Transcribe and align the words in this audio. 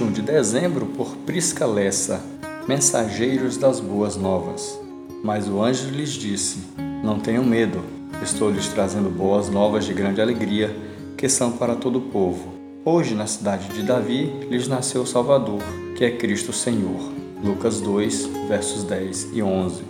dezembro 0.00 0.86
por 0.86 1.16
Prisca 1.26 1.66
Lessa, 1.66 2.24
Mensageiros 2.66 3.58
das 3.58 3.78
Boas 3.78 4.16
Novas. 4.16 4.80
Mas 5.22 5.46
o 5.46 5.62
anjo 5.62 5.90
lhes 5.90 6.12
disse: 6.12 6.60
Não 7.04 7.20
tenham 7.20 7.44
medo, 7.44 7.80
estou 8.22 8.50
lhes 8.50 8.68
trazendo 8.68 9.10
boas 9.10 9.50
novas 9.50 9.84
de 9.84 9.92
grande 9.92 10.22
alegria, 10.22 10.74
que 11.14 11.28
são 11.28 11.52
para 11.52 11.76
todo 11.76 11.98
o 11.98 12.08
povo. 12.10 12.54
Hoje, 12.86 13.14
na 13.14 13.26
cidade 13.26 13.68
de 13.68 13.82
Davi, 13.82 14.32
lhes 14.48 14.66
nasceu 14.66 15.02
o 15.02 15.06
Salvador, 15.06 15.60
que 15.94 16.06
é 16.06 16.10
Cristo 16.10 16.54
Senhor. 16.54 17.12
Lucas 17.44 17.80
2, 17.82 18.26
versos 18.48 18.84
10 18.84 19.28
e 19.34 19.42
11. 19.42 19.82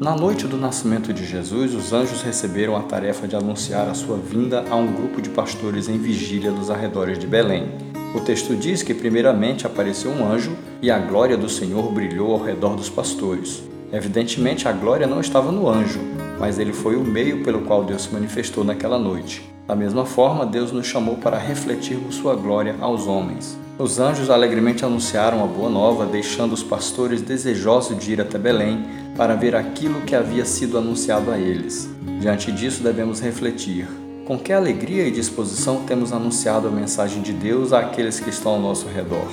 Na 0.00 0.14
noite 0.14 0.46
do 0.46 0.56
nascimento 0.56 1.12
de 1.12 1.26
Jesus, 1.26 1.74
os 1.74 1.92
anjos 1.92 2.22
receberam 2.22 2.76
a 2.76 2.82
tarefa 2.82 3.26
de 3.26 3.34
anunciar 3.34 3.88
a 3.88 3.94
sua 3.94 4.18
vinda 4.18 4.64
a 4.70 4.76
um 4.76 4.92
grupo 4.92 5.20
de 5.20 5.30
pastores 5.30 5.88
em 5.88 5.98
vigília 5.98 6.52
nos 6.52 6.70
arredores 6.70 7.18
de 7.18 7.26
Belém. 7.26 7.95
O 8.16 8.20
texto 8.20 8.56
diz 8.56 8.82
que, 8.82 8.94
primeiramente, 8.94 9.66
apareceu 9.66 10.10
um 10.10 10.26
anjo 10.26 10.56
e 10.80 10.90
a 10.90 10.98
glória 10.98 11.36
do 11.36 11.50
Senhor 11.50 11.92
brilhou 11.92 12.32
ao 12.32 12.42
redor 12.42 12.74
dos 12.74 12.88
pastores. 12.88 13.62
Evidentemente, 13.92 14.66
a 14.66 14.72
glória 14.72 15.06
não 15.06 15.20
estava 15.20 15.52
no 15.52 15.68
anjo, 15.68 16.00
mas 16.40 16.58
ele 16.58 16.72
foi 16.72 16.96
o 16.96 17.04
meio 17.04 17.44
pelo 17.44 17.60
qual 17.60 17.84
Deus 17.84 18.04
se 18.04 18.14
manifestou 18.14 18.64
naquela 18.64 18.98
noite. 18.98 19.44
Da 19.68 19.76
mesma 19.76 20.06
forma, 20.06 20.46
Deus 20.46 20.72
nos 20.72 20.86
chamou 20.86 21.16
para 21.16 21.36
refletirmos 21.36 22.14
sua 22.14 22.34
glória 22.34 22.74
aos 22.80 23.06
homens. 23.06 23.58
Os 23.78 24.00
anjos 24.00 24.30
alegremente 24.30 24.82
anunciaram 24.82 25.44
a 25.44 25.46
boa 25.46 25.68
nova, 25.68 26.06
deixando 26.06 26.54
os 26.54 26.62
pastores 26.62 27.20
desejosos 27.20 27.98
de 27.98 28.12
ir 28.12 28.20
até 28.22 28.38
Belém 28.38 28.82
para 29.14 29.34
ver 29.34 29.54
aquilo 29.54 30.00
que 30.00 30.16
havia 30.16 30.46
sido 30.46 30.78
anunciado 30.78 31.30
a 31.30 31.38
eles. 31.38 31.86
Diante 32.18 32.50
disso, 32.50 32.82
devemos 32.82 33.20
refletir: 33.20 33.86
com 34.26 34.36
que 34.36 34.52
alegria 34.52 35.06
e 35.06 35.10
disposição 35.12 35.84
temos 35.84 36.12
anunciado 36.12 36.66
a 36.66 36.70
mensagem 36.70 37.22
de 37.22 37.32
Deus 37.32 37.72
àqueles 37.72 38.18
que 38.18 38.28
estão 38.28 38.52
ao 38.52 38.60
nosso 38.60 38.88
redor? 38.88 39.28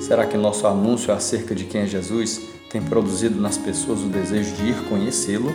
Será 0.00 0.24
que 0.24 0.36
nosso 0.36 0.68
anúncio 0.68 1.12
acerca 1.12 1.52
de 1.52 1.64
quem 1.64 1.80
é 1.80 1.86
Jesus 1.86 2.42
tem 2.70 2.80
produzido 2.80 3.40
nas 3.40 3.58
pessoas 3.58 4.02
o 4.02 4.06
desejo 4.06 4.54
de 4.54 4.68
ir 4.68 4.88
conhecê-lo? 4.88 5.52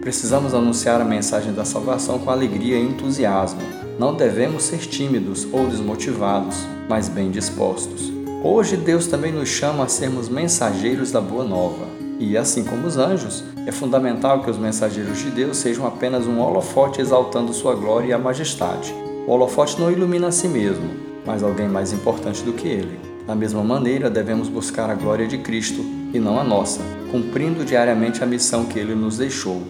Precisamos 0.00 0.54
anunciar 0.54 1.00
a 1.00 1.04
mensagem 1.04 1.52
da 1.52 1.64
salvação 1.64 2.18
com 2.18 2.30
alegria 2.30 2.76
e 2.78 2.82
entusiasmo. 2.82 3.60
Não 3.96 4.12
devemos 4.12 4.64
ser 4.64 4.78
tímidos 4.78 5.46
ou 5.52 5.68
desmotivados, 5.68 6.66
mas 6.88 7.08
bem 7.08 7.30
dispostos. 7.30 8.12
Hoje 8.42 8.76
Deus 8.76 9.06
também 9.06 9.30
nos 9.30 9.48
chama 9.48 9.84
a 9.84 9.88
sermos 9.88 10.28
mensageiros 10.28 11.12
da 11.12 11.20
boa 11.20 11.44
nova. 11.44 12.01
E 12.24 12.36
assim 12.36 12.62
como 12.62 12.86
os 12.86 12.96
anjos, 12.96 13.42
é 13.66 13.72
fundamental 13.72 14.42
que 14.42 14.50
os 14.50 14.56
mensageiros 14.56 15.18
de 15.18 15.30
Deus 15.30 15.56
sejam 15.56 15.86
apenas 15.86 16.26
um 16.26 16.40
holofote 16.40 17.00
exaltando 17.00 17.52
sua 17.52 17.74
glória 17.74 18.08
e 18.08 18.12
a 18.12 18.18
majestade. 18.18 18.94
O 19.26 19.32
holofote 19.32 19.80
não 19.80 19.90
ilumina 19.90 20.28
a 20.28 20.32
si 20.32 20.46
mesmo, 20.46 20.88
mas 21.26 21.42
alguém 21.42 21.68
mais 21.68 21.92
importante 21.92 22.42
do 22.42 22.52
que 22.52 22.68
ele. 22.68 22.98
Da 23.26 23.34
mesma 23.34 23.62
maneira, 23.64 24.08
devemos 24.08 24.48
buscar 24.48 24.88
a 24.88 24.94
glória 24.94 25.26
de 25.26 25.38
Cristo 25.38 25.84
e 26.14 26.20
não 26.20 26.38
a 26.38 26.44
nossa, 26.44 26.80
cumprindo 27.10 27.64
diariamente 27.64 28.22
a 28.22 28.26
missão 28.26 28.66
que 28.66 28.78
ele 28.78 28.94
nos 28.94 29.18
deixou 29.18 29.60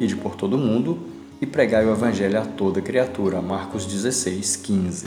Ide 0.00 0.16
por 0.16 0.34
todo 0.34 0.54
o 0.54 0.58
mundo 0.58 0.98
e 1.42 1.46
pregai 1.46 1.84
o 1.84 1.92
Evangelho 1.92 2.40
a 2.40 2.46
toda 2.46 2.80
criatura. 2.80 3.42
Marcos 3.42 3.84
16, 3.84 4.56
15. 4.56 5.06